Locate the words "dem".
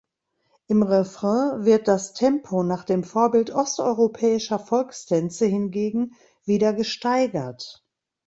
2.85-3.03